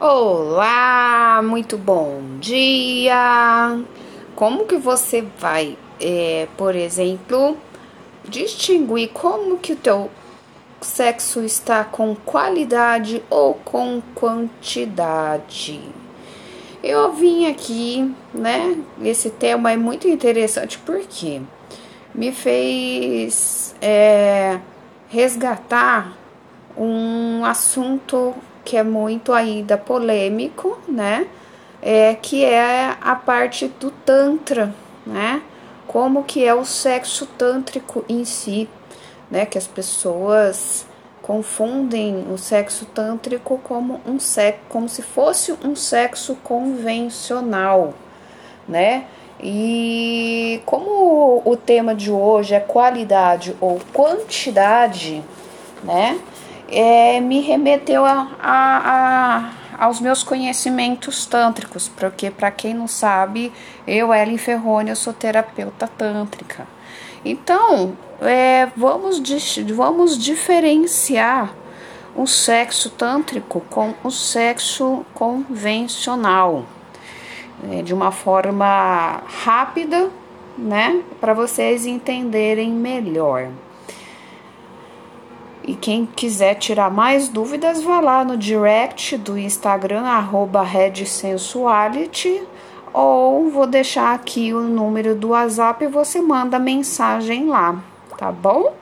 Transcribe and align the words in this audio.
Olá, 0.00 1.42
muito 1.42 1.76
bom 1.76 2.38
dia. 2.38 3.76
Como 4.36 4.64
que 4.64 4.76
você 4.76 5.26
vai, 5.40 5.76
é, 6.00 6.46
por 6.56 6.76
exemplo, 6.76 7.56
distinguir 8.24 9.08
como 9.08 9.58
que 9.58 9.72
o 9.72 9.76
teu 9.76 10.08
sexo 10.80 11.42
está 11.42 11.82
com 11.82 12.14
qualidade 12.14 13.24
ou 13.28 13.54
com 13.54 14.00
quantidade? 14.14 15.80
Eu 16.80 17.12
vim 17.14 17.46
aqui, 17.46 18.14
né? 18.32 18.80
Esse 19.02 19.30
tema 19.30 19.72
é 19.72 19.76
muito 19.76 20.06
interessante 20.06 20.78
porque 20.78 21.42
me 22.14 22.30
fez 22.30 23.74
é, 23.82 24.60
resgatar 25.08 26.16
um 26.76 27.44
assunto 27.44 28.32
que 28.68 28.76
é 28.76 28.82
muito 28.82 29.32
ainda 29.32 29.78
polêmico, 29.78 30.78
né? 30.86 31.26
É, 31.80 32.14
que 32.20 32.44
é 32.44 32.94
a 33.00 33.14
parte 33.14 33.66
do 33.66 33.90
tantra, 33.90 34.74
né? 35.06 35.40
Como 35.86 36.22
que 36.22 36.44
é 36.44 36.54
o 36.54 36.66
sexo 36.66 37.24
tântrico 37.24 38.04
em 38.06 38.26
si, 38.26 38.68
né? 39.30 39.46
Que 39.46 39.56
as 39.56 39.66
pessoas 39.66 40.86
confundem 41.22 42.26
o 42.30 42.36
sexo 42.36 42.84
tântrico 42.84 43.58
como 43.64 44.02
um 44.06 44.20
sexo, 44.20 44.60
como 44.68 44.86
se 44.86 45.00
fosse 45.00 45.50
um 45.64 45.74
sexo 45.74 46.36
convencional, 46.44 47.94
né? 48.68 49.06
E 49.40 50.60
como 50.66 51.40
o 51.42 51.56
tema 51.56 51.94
de 51.94 52.10
hoje 52.10 52.54
é 52.54 52.60
qualidade 52.60 53.56
ou 53.62 53.80
quantidade, 53.94 55.24
né? 55.82 56.20
É, 56.68 57.20
me 57.20 57.40
remeteu 57.40 58.04
a, 58.04 58.28
a, 58.40 59.50
a, 59.78 59.84
aos 59.86 60.00
meus 60.00 60.22
conhecimentos 60.22 61.26
tântricos, 61.26 61.88
porque 61.88 62.30
para 62.30 62.50
quem 62.50 62.74
não 62.74 62.86
sabe, 62.86 63.52
eu, 63.86 64.12
Ellen 64.12 64.38
Ferroni, 64.38 64.90
eu 64.90 64.96
sou 64.96 65.12
terapeuta 65.12 65.88
tântrica. 65.88 66.66
Então, 67.24 67.96
é, 68.20 68.68
vamos, 68.76 69.22
vamos 69.74 70.18
diferenciar 70.18 71.52
o 72.14 72.26
sexo 72.26 72.90
tântrico 72.90 73.62
com 73.70 73.94
o 74.02 74.10
sexo 74.10 75.04
convencional, 75.14 76.64
é, 77.70 77.82
de 77.82 77.94
uma 77.94 78.10
forma 78.10 79.22
rápida, 79.44 80.10
né, 80.56 81.02
para 81.20 81.32
vocês 81.32 81.86
entenderem 81.86 82.70
melhor. 82.72 83.48
E 85.68 85.74
quem 85.74 86.06
quiser 86.06 86.54
tirar 86.54 86.90
mais 86.90 87.28
dúvidas, 87.28 87.82
vá 87.82 88.00
lá 88.00 88.24
no 88.24 88.38
direct 88.38 89.18
do 89.18 89.36
Instagram, 89.36 90.00
arroba 90.00 90.62
redsensuality, 90.62 92.42
ou 92.90 93.50
vou 93.50 93.66
deixar 93.66 94.14
aqui 94.14 94.54
o 94.54 94.62
número 94.62 95.14
do 95.14 95.28
WhatsApp 95.28 95.84
e 95.84 95.88
você 95.88 96.22
manda 96.22 96.58
mensagem 96.58 97.48
lá, 97.48 97.84
tá 98.16 98.32
bom? 98.32 98.72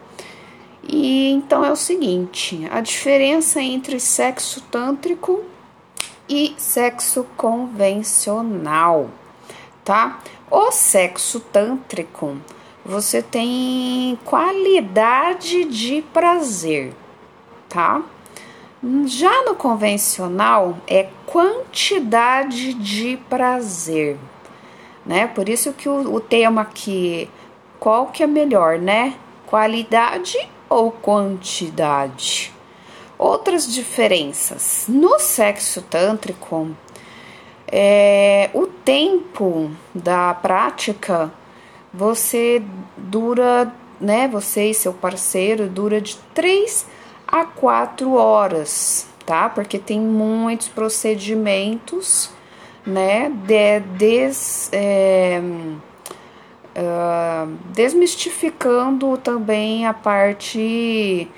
E 0.80 1.28
então 1.32 1.64
é 1.64 1.72
o 1.72 1.76
seguinte, 1.76 2.68
a 2.70 2.80
diferença 2.80 3.60
entre 3.60 3.98
sexo 3.98 4.60
tântrico 4.70 5.42
e 6.28 6.54
sexo 6.56 7.26
convencional, 7.36 9.10
tá? 9.84 10.20
O 10.48 10.70
sexo 10.70 11.40
tântrico 11.40 12.36
você 12.86 13.20
tem 13.20 14.16
qualidade 14.24 15.64
de 15.64 16.02
prazer, 16.12 16.92
tá? 17.68 18.00
Já 19.06 19.42
no 19.44 19.56
convencional 19.56 20.78
é 20.86 21.08
quantidade 21.26 22.74
de 22.74 23.16
prazer, 23.28 24.16
né? 25.04 25.26
Por 25.26 25.48
isso 25.48 25.72
que 25.72 25.88
o, 25.88 26.14
o 26.14 26.20
tema 26.20 26.62
aqui, 26.62 27.28
qual 27.80 28.06
que 28.06 28.22
é 28.22 28.26
melhor, 28.26 28.78
né? 28.78 29.14
Qualidade 29.46 30.38
ou 30.68 30.92
quantidade? 30.92 32.52
Outras 33.18 33.72
diferenças. 33.72 34.84
No 34.86 35.18
sexo 35.18 35.82
tântrico, 35.82 36.70
é, 37.66 38.48
o 38.54 38.68
tempo 38.68 39.72
da 39.92 40.32
prática 40.34 41.32
você 41.96 42.62
dura, 42.96 43.72
né, 44.00 44.28
você 44.28 44.70
e 44.70 44.74
seu 44.74 44.92
parceiro 44.92 45.66
dura 45.66 46.00
de 46.00 46.16
3 46.34 46.86
a 47.26 47.44
4 47.44 48.14
horas, 48.14 49.06
tá? 49.24 49.48
Porque 49.48 49.78
tem 49.78 49.98
muitos 50.00 50.68
procedimentos, 50.68 52.30
né, 52.86 53.30
de, 53.30 53.80
des, 53.96 54.68
é, 54.72 55.40
uh, 56.76 57.50
desmistificando 57.72 59.16
também 59.16 59.86
a 59.86 59.94
parte 59.94 61.28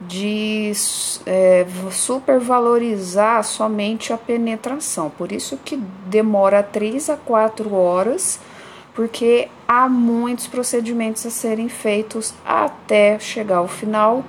de 0.00 0.72
é, 1.24 1.64
supervalorizar 1.92 3.44
somente 3.44 4.12
a 4.12 4.18
penetração. 4.18 5.10
Por 5.10 5.30
isso 5.30 5.56
que 5.64 5.76
demora 6.06 6.60
3 6.60 7.08
a 7.10 7.16
4 7.16 7.72
horas 7.72 8.40
porque 8.94 9.48
há 9.72 9.88
muitos 9.88 10.46
procedimentos 10.46 11.24
a 11.24 11.30
serem 11.30 11.66
feitos 11.66 12.34
até 12.44 13.18
chegar 13.18 13.56
ao 13.56 13.68
final, 13.68 14.22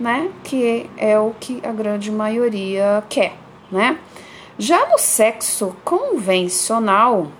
né? 0.00 0.32
Que 0.42 0.90
é 0.96 1.16
o 1.16 1.32
que 1.38 1.60
a 1.64 1.70
grande 1.70 2.10
maioria 2.10 3.04
quer, 3.08 3.34
né? 3.70 4.00
Já 4.58 4.88
no 4.88 4.98
sexo 4.98 5.76
convencional 5.84 7.30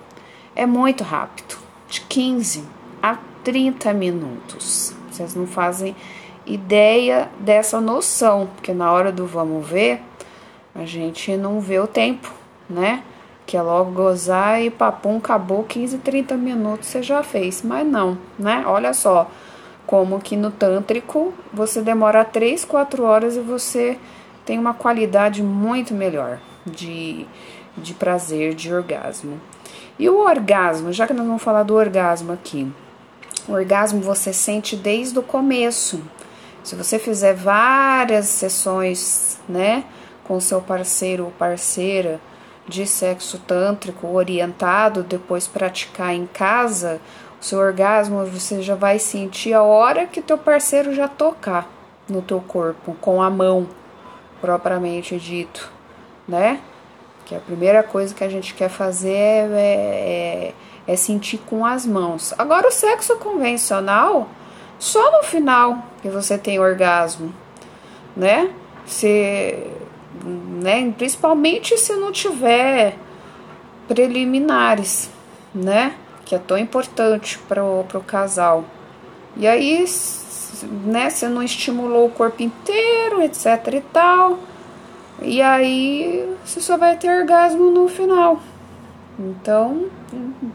é 0.55 0.65
muito 0.65 1.03
rápido, 1.03 1.57
de 1.89 1.99
15 1.99 2.63
a 3.03 3.17
30 3.43 3.93
minutos. 3.93 4.95
Vocês 5.11 5.35
não 5.35 5.45
fazem 5.45 5.93
ideia 6.45 7.29
dessa 7.37 7.81
noção, 7.81 8.49
porque 8.55 8.71
na 8.71 8.93
hora 8.93 9.11
do 9.11 9.27
vamos 9.27 9.67
ver, 9.67 10.01
a 10.73 10.85
gente 10.85 11.35
não 11.35 11.59
vê 11.59 11.79
o 11.79 11.87
tempo, 11.87 12.31
né? 12.69 13.03
Que 13.51 13.57
é 13.57 13.61
logo 13.61 13.91
gozar 13.91 14.61
e 14.61 14.69
papum, 14.69 15.17
acabou 15.17 15.65
15, 15.65 15.97
30 15.97 16.37
minutos 16.37 16.87
você 16.87 17.03
já 17.03 17.21
fez. 17.21 17.61
Mas 17.61 17.85
não, 17.85 18.17
né? 18.39 18.63
Olha 18.65 18.93
só 18.93 19.29
como 19.85 20.21
que 20.21 20.37
no 20.37 20.51
tântrico 20.51 21.33
você 21.51 21.81
demora 21.81 22.23
3, 22.23 22.63
4 22.63 23.03
horas 23.03 23.35
e 23.35 23.41
você 23.41 23.99
tem 24.45 24.57
uma 24.57 24.73
qualidade 24.73 25.43
muito 25.43 25.93
melhor 25.93 26.39
de, 26.65 27.25
de 27.75 27.93
prazer, 27.93 28.53
de 28.53 28.73
orgasmo. 28.73 29.37
E 29.99 30.07
o 30.07 30.19
orgasmo, 30.19 30.93
já 30.93 31.05
que 31.05 31.11
nós 31.11 31.27
vamos 31.27 31.43
falar 31.43 31.63
do 31.63 31.75
orgasmo 31.75 32.31
aqui, 32.31 32.71
o 33.49 33.51
orgasmo 33.51 33.99
você 33.99 34.31
sente 34.31 34.77
desde 34.77 35.19
o 35.19 35.23
começo. 35.23 36.01
Se 36.63 36.73
você 36.73 36.97
fizer 36.97 37.33
várias 37.33 38.27
sessões, 38.27 39.41
né, 39.49 39.83
com 40.23 40.39
seu 40.39 40.61
parceiro 40.61 41.25
ou 41.25 41.31
parceira, 41.31 42.17
de 42.67 42.85
sexo 42.85 43.39
tântrico 43.39 44.07
orientado, 44.07 45.03
depois 45.03 45.47
praticar 45.47 46.13
em 46.13 46.25
casa, 46.25 47.01
o 47.41 47.43
seu 47.43 47.59
orgasmo 47.59 48.25
você 48.25 48.61
já 48.61 48.75
vai 48.75 48.99
sentir 48.99 49.53
a 49.53 49.63
hora 49.63 50.05
que 50.05 50.21
teu 50.21 50.37
parceiro 50.37 50.93
já 50.93 51.07
tocar 51.07 51.67
no 52.07 52.21
teu 52.21 52.39
corpo 52.39 52.95
com 53.01 53.21
a 53.21 53.29
mão 53.29 53.67
propriamente 54.39 55.17
dito, 55.17 55.71
né? 56.27 56.61
Que 57.25 57.35
a 57.35 57.39
primeira 57.39 57.81
coisa 57.81 58.13
que 58.13 58.23
a 58.23 58.29
gente 58.29 58.53
quer 58.53 58.69
fazer 58.69 59.49
é, 59.53 60.53
é, 60.87 60.91
é 60.93 60.95
sentir 60.95 61.39
com 61.39 61.65
as 61.65 61.85
mãos. 61.85 62.33
Agora 62.37 62.67
o 62.67 62.71
sexo 62.71 63.15
convencional 63.17 64.29
só 64.77 65.11
no 65.11 65.23
final 65.23 65.77
que 66.01 66.09
você 66.09 66.37
tem 66.37 66.59
orgasmo, 66.59 67.33
né? 68.15 68.51
Você 68.85 69.67
né? 70.23 70.93
Principalmente 70.97 71.77
se 71.77 71.95
não 71.95 72.11
tiver 72.11 72.95
preliminares, 73.87 75.09
né? 75.53 75.95
Que 76.25 76.35
é 76.35 76.39
tão 76.39 76.57
importante 76.57 77.37
para 77.39 77.63
o 77.63 78.03
casal. 78.05 78.63
E 79.35 79.47
aí, 79.47 79.85
né? 80.83 81.09
Você 81.09 81.27
não 81.27 81.43
estimulou 81.43 82.07
o 82.07 82.11
corpo 82.11 82.41
inteiro, 82.41 83.21
etc 83.21 83.73
e 83.73 83.81
tal. 83.81 84.39
E 85.21 85.41
aí, 85.41 86.27
você 86.43 86.59
só 86.59 86.77
vai 86.77 86.97
ter 86.97 87.09
orgasmo 87.09 87.69
no 87.69 87.87
final. 87.87 88.41
Então, 89.19 89.85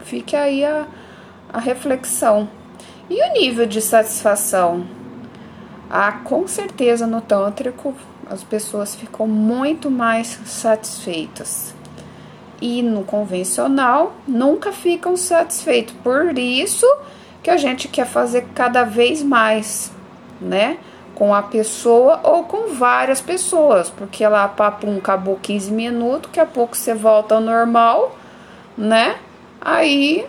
fique 0.01 0.35
aí 0.35 0.65
a, 0.65 0.87
a 1.53 1.61
reflexão. 1.61 2.49
E 3.09 3.23
o 3.23 3.33
nível 3.35 3.67
de 3.67 3.81
satisfação? 3.81 4.85
Ah, 5.91 6.13
com 6.13 6.47
certeza 6.49 7.07
no 7.07 7.21
Tântrico 7.21 7.95
as 8.29 8.43
pessoas 8.43 8.95
ficam 8.95 9.27
muito 9.27 9.91
mais 9.91 10.41
satisfeitas. 10.45 11.75
E 12.61 12.83
no 12.83 13.05
convencional 13.05 14.15
nunca 14.27 14.73
ficam 14.73 15.17
satisfeitos. 15.17 15.95
Por 16.03 16.37
isso 16.39 16.87
que 17.43 17.51
a 17.51 17.57
gente 17.57 17.87
quer 17.87 18.07
fazer 18.07 18.47
cada 18.55 18.83
vez 18.83 19.23
mais, 19.23 19.93
né? 20.41 20.79
com 21.17 21.35
a 21.35 21.43
pessoa 21.43 22.21
ou 22.23 22.45
com 22.45 22.75
várias 22.75 23.23
pessoas, 23.23 23.89
porque 23.89 24.29
lá 24.29 24.47
papum 24.47 24.99
acabou 24.99 25.39
15 25.41 25.73
minutos, 25.73 26.29
daqui 26.29 26.39
a 26.39 26.45
pouco 26.45 26.77
você 26.77 26.93
volta 26.93 27.35
ao 27.35 27.41
normal, 27.41 28.15
né? 28.77 29.17
Aí 29.59 30.27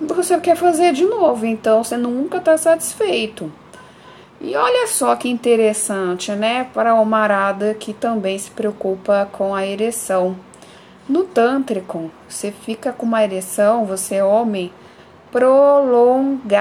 você 0.00 0.40
quer 0.40 0.56
fazer 0.56 0.94
de 0.94 1.04
novo, 1.04 1.44
então 1.44 1.84
você 1.84 1.98
nunca 1.98 2.38
está 2.38 2.56
satisfeito. 2.56 3.52
E 4.46 4.54
olha 4.56 4.86
só 4.86 5.16
que 5.16 5.26
interessante, 5.26 6.30
né? 6.32 6.68
Para 6.74 6.94
o 6.94 7.04
marada 7.06 7.72
que 7.72 7.94
também 7.94 8.36
se 8.36 8.50
preocupa 8.50 9.26
com 9.32 9.54
a 9.54 9.64
ereção. 9.66 10.36
No 11.08 11.24
tântrico, 11.24 12.10
você 12.28 12.52
fica 12.52 12.92
com 12.92 13.06
uma 13.06 13.24
ereção, 13.24 13.86
você 13.86 14.16
é 14.16 14.24
homem, 14.24 14.70
prolongado. 15.32 16.60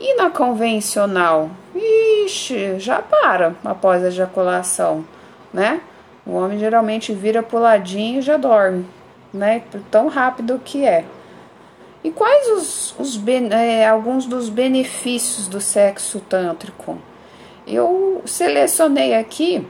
E 0.00 0.14
na 0.14 0.30
convencional? 0.30 1.50
Ixi, 1.74 2.80
já 2.80 3.02
para 3.02 3.54
após 3.62 4.02
a 4.02 4.08
ejaculação, 4.08 5.04
né? 5.52 5.82
O 6.24 6.36
homem 6.36 6.58
geralmente 6.58 7.12
vira 7.12 7.42
pro 7.42 7.58
ladinho 7.58 8.20
e 8.20 8.22
já 8.22 8.38
dorme, 8.38 8.86
né? 9.30 9.62
Tão 9.90 10.08
rápido 10.08 10.58
que 10.64 10.86
é. 10.86 11.04
E 12.06 12.10
quais 12.12 12.48
os, 12.50 12.94
os 13.00 13.20
é, 13.50 13.84
alguns 13.84 14.26
dos 14.26 14.48
benefícios 14.48 15.48
do 15.48 15.60
sexo 15.60 16.20
tântrico? 16.20 16.98
Eu 17.66 18.22
selecionei 18.24 19.14
aqui 19.14 19.66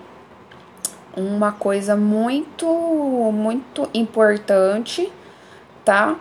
uma 1.17 1.53
coisa 1.53 1.97
muito, 1.97 2.67
muito 3.33 3.89
importante, 3.95 5.11
tá? 5.83 6.17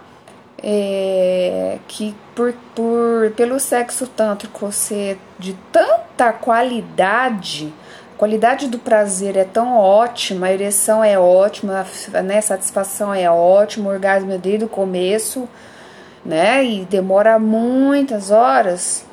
é, 0.63 1.79
que 1.87 2.15
por, 2.33 2.53
por 2.73 3.31
pelo 3.35 3.59
sexo 3.59 4.07
tântrico 4.07 4.71
ser 4.71 5.19
de 5.37 5.53
tanta 5.71 6.31
qualidade, 6.33 7.73
a 8.13 8.17
qualidade 8.17 8.67
do 8.67 8.79
prazer 8.79 9.35
é 9.37 9.43
tão 9.43 9.77
ótima, 9.77 10.47
a 10.47 10.53
ereção 10.53 11.03
é 11.03 11.19
ótima, 11.19 11.85
né, 12.23 12.41
satisfação 12.41 13.13
é 13.13 13.29
ótima, 13.29 13.89
o 13.89 13.93
orgasmo 13.93 14.31
é 14.31 14.37
desde 14.37 14.65
o 14.65 14.69
começo, 14.69 15.47
né, 16.25 16.65
e 16.65 16.85
demora 16.85 17.37
muitas 17.37 18.31
horas, 18.31 19.05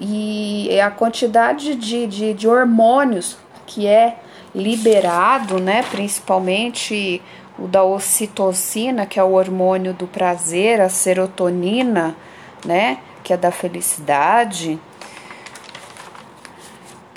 e 0.00 0.80
a 0.80 0.90
quantidade 0.90 1.74
de, 1.74 2.06
de, 2.06 2.34
de 2.34 2.48
hormônios 2.48 3.36
que 3.66 3.86
é 3.86 4.16
liberado, 4.54 5.60
né, 5.60 5.82
principalmente 5.90 7.20
o 7.58 7.66
da 7.66 7.82
ocitocina, 7.82 9.06
que 9.06 9.18
é 9.18 9.22
o 9.22 9.32
hormônio 9.32 9.92
do 9.92 10.06
prazer, 10.06 10.80
a 10.80 10.88
serotonina, 10.88 12.16
né, 12.64 12.98
que 13.22 13.32
é 13.32 13.36
da 13.36 13.50
felicidade, 13.50 14.78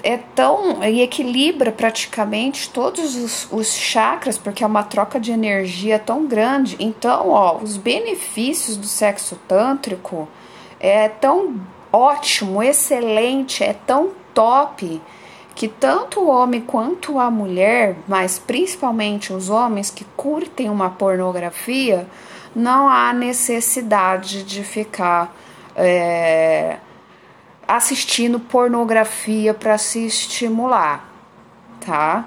é 0.03 0.17
tão 0.17 0.83
e 0.83 1.01
equilibra 1.01 1.71
praticamente 1.71 2.69
todos 2.69 3.15
os, 3.15 3.47
os 3.51 3.73
chakras, 3.73 4.37
porque 4.37 4.63
é 4.63 4.67
uma 4.67 4.83
troca 4.83 5.19
de 5.19 5.31
energia 5.31 5.99
tão 5.99 6.25
grande. 6.25 6.75
Então, 6.79 7.29
ó, 7.29 7.57
os 7.57 7.77
benefícios 7.77 8.77
do 8.77 8.85
sexo 8.85 9.39
tântrico 9.47 10.27
é 10.79 11.07
tão 11.07 11.59
ótimo, 11.91 12.61
excelente, 12.61 13.63
é 13.63 13.73
tão 13.73 14.11
top 14.33 15.01
que 15.55 15.67
tanto 15.67 16.21
o 16.21 16.29
homem 16.29 16.61
quanto 16.61 17.19
a 17.19 17.29
mulher, 17.29 17.97
mas 18.07 18.39
principalmente 18.39 19.33
os 19.33 19.49
homens 19.49 19.89
que 19.89 20.05
curtem 20.15 20.69
uma 20.69 20.89
pornografia, 20.89 22.07
não 22.55 22.87
há 22.87 23.11
necessidade 23.11 24.43
de 24.43 24.63
ficar 24.63 25.35
é, 25.75 26.77
assistindo 27.69 28.39
pornografia 28.39 29.53
para 29.53 29.77
se 29.77 30.03
estimular, 30.03 31.07
tá? 31.85 32.25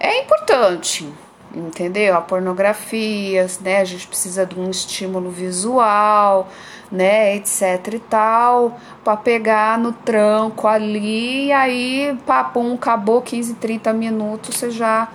É 0.00 0.20
importante, 0.20 1.08
entendeu? 1.54 2.16
A 2.16 2.20
pornografia, 2.20 3.46
né? 3.60 3.80
A 3.80 3.84
gente 3.84 4.08
precisa 4.08 4.44
de 4.44 4.58
um 4.58 4.68
estímulo 4.68 5.30
visual, 5.30 6.48
né, 6.90 7.36
etc 7.36 7.94
e 7.94 7.98
tal, 8.00 8.80
para 9.04 9.16
pegar 9.16 9.78
no 9.78 9.92
tranco 9.92 10.66
ali, 10.66 11.46
e 11.46 11.52
aí, 11.52 12.18
papum, 12.26 12.74
acabou 12.74 13.22
15, 13.22 13.54
30 13.54 13.92
minutos, 13.92 14.56
você 14.56 14.70
já 14.72 15.06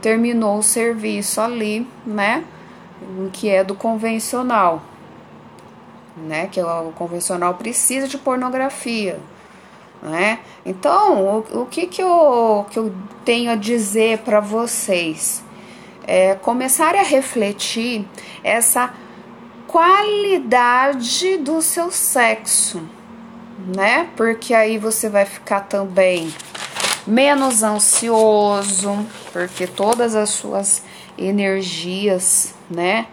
terminou 0.00 0.58
o 0.58 0.62
serviço 0.64 1.40
ali, 1.40 1.86
né, 2.04 2.42
que 3.32 3.48
é 3.48 3.62
do 3.62 3.76
convencional, 3.76 4.82
né, 6.16 6.48
que 6.50 6.60
é 6.60 6.64
o 6.64 6.92
convencional 6.92 7.54
precisa 7.54 8.06
de 8.06 8.18
pornografia, 8.18 9.18
né? 10.02 10.40
Então, 10.64 11.44
o, 11.52 11.62
o 11.62 11.66
que, 11.66 11.86
que, 11.86 12.02
eu, 12.02 12.66
que 12.70 12.78
eu 12.78 12.92
tenho 13.24 13.50
a 13.50 13.56
dizer 13.56 14.18
para 14.18 14.40
vocês? 14.40 15.42
É 16.04 16.34
começar 16.34 16.94
a 16.96 17.02
refletir 17.02 18.04
essa 18.42 18.92
qualidade 19.68 21.38
do 21.38 21.62
seu 21.62 21.90
sexo, 21.90 22.82
né? 23.74 24.08
Porque 24.16 24.52
aí 24.52 24.76
você 24.76 25.08
vai 25.08 25.24
ficar 25.24 25.60
também 25.60 26.34
menos 27.06 27.62
ansioso, 27.62 29.06
porque 29.32 29.66
todas 29.66 30.14
as 30.14 30.30
suas 30.30 30.82
energias, 31.16 32.54
né, 32.70 33.06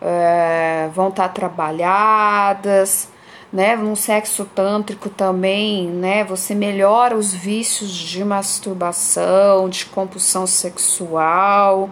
é, 0.00 0.88
vão 0.94 1.08
estar 1.08 1.28
tá 1.28 1.34
trabalhadas, 1.34 3.08
né? 3.52 3.76
No 3.76 3.96
sexo 3.96 4.44
tântrico 4.44 5.08
também, 5.08 5.86
né? 5.86 6.24
Você 6.24 6.54
melhora 6.54 7.16
os 7.16 7.32
vícios 7.32 7.90
de 7.90 8.24
masturbação, 8.24 9.68
de 9.68 9.86
compulsão 9.86 10.46
sexual, 10.46 11.90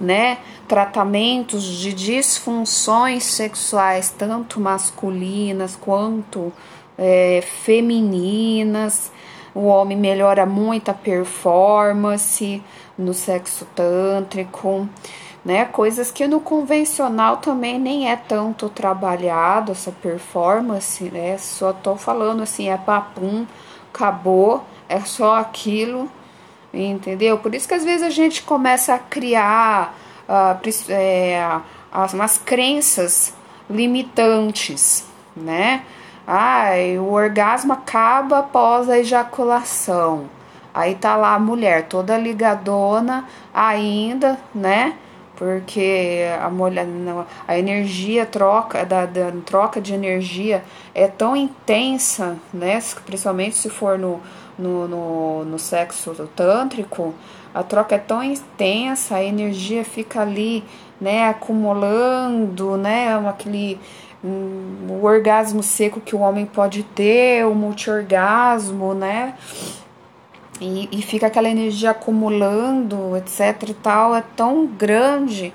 né? 0.00 0.38
Tratamentos 0.66 1.64
de 1.64 1.92
disfunções 1.94 3.24
sexuais, 3.24 4.14
tanto 4.16 4.60
masculinas 4.60 5.74
quanto 5.76 6.52
é, 6.96 7.42
femininas. 7.64 9.10
O 9.54 9.64
homem 9.64 9.96
melhora 9.96 10.44
muito 10.44 10.90
a 10.90 10.94
performance 10.94 12.62
no 12.98 13.14
sexo 13.14 13.66
tântrico, 13.74 14.88
né? 15.48 15.64
Coisas 15.64 16.10
que 16.10 16.28
no 16.28 16.40
convencional 16.40 17.38
também 17.38 17.78
nem 17.78 18.10
é 18.10 18.16
tanto 18.16 18.68
trabalhado 18.68 19.72
essa 19.72 19.90
performance, 19.90 21.02
né? 21.04 21.38
Só 21.38 21.72
tô 21.72 21.96
falando 21.96 22.42
assim, 22.42 22.68
é 22.68 22.76
papum, 22.76 23.46
acabou, 23.90 24.62
é 24.90 25.00
só 25.00 25.38
aquilo 25.38 26.10
entendeu? 26.70 27.38
Por 27.38 27.54
isso 27.54 27.66
que 27.66 27.72
às 27.72 27.82
vezes 27.82 28.02
a 28.02 28.10
gente 28.10 28.42
começa 28.42 28.92
a 28.92 28.98
criar 28.98 29.96
uh, 30.28 30.92
é, 30.92 31.60
umas 32.12 32.36
crenças 32.36 33.32
limitantes, 33.70 35.06
né? 35.34 35.82
Ah, 36.26 36.72
o 37.00 37.12
orgasmo 37.12 37.72
acaba 37.72 38.40
após 38.40 38.90
a 38.90 38.98
ejaculação. 38.98 40.26
Aí 40.74 40.94
tá 40.94 41.16
lá 41.16 41.34
a 41.34 41.38
mulher 41.38 41.86
toda 41.88 42.18
ligadona 42.18 43.24
ainda, 43.54 44.38
né? 44.54 44.94
Porque 45.38 46.24
a 46.42 46.50
mulher, 46.50 46.84
a 47.46 47.56
energia 47.56 48.26
troca 48.26 48.84
da, 48.84 49.06
da 49.06 49.30
troca 49.46 49.80
de 49.80 49.94
energia 49.94 50.64
é 50.92 51.06
tão 51.06 51.36
intensa, 51.36 52.36
né? 52.52 52.82
Principalmente 53.06 53.56
se 53.56 53.70
for 53.70 53.96
no, 53.96 54.20
no, 54.58 54.88
no, 54.88 55.44
no 55.44 55.58
sexo 55.58 56.12
tântrico, 56.34 57.14
a 57.54 57.62
troca 57.62 57.94
é 57.94 57.98
tão 57.98 58.22
intensa, 58.22 59.14
a 59.14 59.22
energia 59.22 59.84
fica 59.84 60.22
ali, 60.22 60.64
né, 61.00 61.28
acumulando, 61.28 62.76
né, 62.76 63.16
aquele 63.28 63.78
um, 64.22 64.86
o 64.90 65.04
orgasmo 65.04 65.62
seco 65.62 66.00
que 66.00 66.16
o 66.16 66.18
homem 66.18 66.44
pode 66.44 66.82
ter, 66.82 67.46
o 67.46 67.54
multiorgasmo, 67.54 68.92
né, 68.92 69.34
e, 70.60 70.88
e 70.90 71.02
fica 71.02 71.26
aquela 71.26 71.48
energia 71.48 71.90
acumulando, 71.90 73.16
etc 73.16 73.68
e 73.68 73.74
tal, 73.74 74.14
é 74.14 74.22
tão 74.36 74.66
grande 74.66 75.52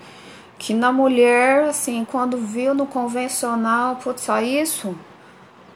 que 0.57 0.73
na 0.73 0.91
mulher, 0.91 1.65
assim, 1.65 2.05
quando 2.09 2.37
viu 2.37 2.73
no 2.73 2.85
convencional, 2.85 3.97
putz, 3.97 4.21
só 4.21 4.41
isso, 4.41 4.95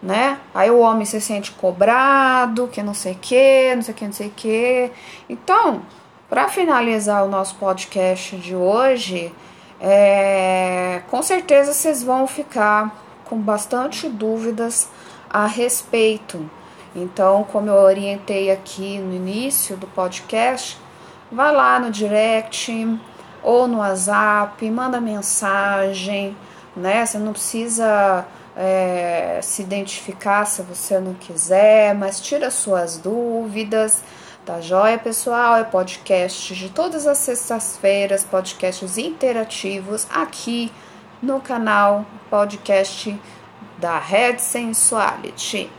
né? 0.02 0.40
Aí 0.54 0.72
o 0.72 0.80
homem 0.80 1.06
se 1.06 1.20
sente 1.20 1.52
cobrado, 1.52 2.70
que 2.70 2.82
não 2.82 2.94
sei 2.94 3.14
o 3.14 3.18
que, 3.18 3.76
não 3.76 3.82
sei 3.82 3.94
o 3.94 3.98
que, 3.98 4.06
não 4.06 4.14
sei 4.14 4.28
o 4.28 4.32
que. 4.32 4.92
Então, 5.28 5.82
para 6.30 6.48
finalizar 6.48 7.26
o 7.26 7.30
nosso 7.30 7.56
podcast 7.56 8.38
de 8.38 8.56
hoje, 8.56 9.34
é, 9.80 11.02
com 11.10 11.22
certeza 11.22 11.74
vocês 11.74 12.02
vão 12.02 12.26
ficar 12.28 12.96
com 13.26 13.38
bastante 13.38 14.08
dúvidas 14.08 14.90
a 15.30 15.46
respeito. 15.46 16.50
Então, 17.00 17.44
como 17.44 17.70
eu 17.70 17.75
orientei 17.75 18.50
aqui 18.50 18.98
no 18.98 19.13
início 19.13 19.77
do 19.77 19.86
podcast, 19.86 20.80
vá 21.32 21.51
lá 21.51 21.80
no 21.80 21.92
direct 21.92 23.00
ou 23.44 23.68
no 23.68 23.77
WhatsApp, 23.77 24.68
manda 24.72 25.00
mensagem, 25.00 26.36
né? 26.75 27.06
Você 27.06 27.20
não 27.20 27.34
precisa 27.34 28.25
é, 28.56 29.39
se 29.44 29.62
identificar 29.62 30.46
se 30.46 30.63
você 30.63 31.00
não 31.00 31.13
quiser, 31.13 31.94
mas 31.94 32.20
tira 32.20 32.50
suas 32.50 32.98
dúvidas. 32.98 34.04
Tá 34.44 34.60
joia, 34.60 34.98
pessoal? 34.98 35.56
É 35.56 35.63
podcast 35.63 36.56
de 36.56 36.70
todas 36.70 37.06
as 37.06 37.20
sextas-feiras, 37.20 38.24
podcasts 38.24 38.98
interativos 38.98 40.08
aqui 40.10 40.72
no 41.22 41.39
canal 41.39 42.08
podcast 42.27 43.16
da 43.77 44.00
Red 44.00 44.39
Sensuality. 44.39 45.70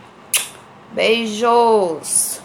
Beijos! 0.93 2.41